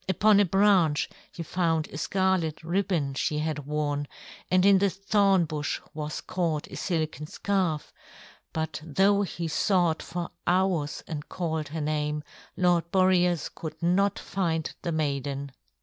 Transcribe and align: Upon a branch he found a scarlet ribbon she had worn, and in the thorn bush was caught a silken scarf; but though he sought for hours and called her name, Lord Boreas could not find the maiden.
Upon 0.09 0.39
a 0.39 0.45
branch 0.45 1.09
he 1.31 1.43
found 1.43 1.87
a 1.89 1.97
scarlet 1.99 2.63
ribbon 2.63 3.13
she 3.13 3.37
had 3.37 3.67
worn, 3.67 4.07
and 4.49 4.65
in 4.65 4.79
the 4.79 4.89
thorn 4.89 5.45
bush 5.45 5.79
was 5.93 6.21
caught 6.21 6.65
a 6.71 6.75
silken 6.75 7.27
scarf; 7.27 7.93
but 8.51 8.81
though 8.83 9.21
he 9.21 9.47
sought 9.47 10.01
for 10.01 10.31
hours 10.47 11.03
and 11.07 11.29
called 11.29 11.67
her 11.67 11.81
name, 11.81 12.23
Lord 12.57 12.89
Boreas 12.89 13.47
could 13.49 13.75
not 13.83 14.17
find 14.17 14.73
the 14.81 14.91
maiden. 14.91 15.51